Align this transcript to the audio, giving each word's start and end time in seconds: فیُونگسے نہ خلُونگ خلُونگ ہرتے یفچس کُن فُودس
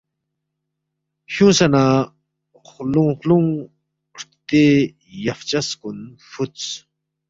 فیُونگسے 1.33 1.67
نہ 1.73 1.83
خلُونگ 2.67 3.11
خلُونگ 3.21 3.49
ہرتے 4.13 4.63
یفچس 5.25 5.67
کُن 5.81 5.97
فُودس 6.29 6.65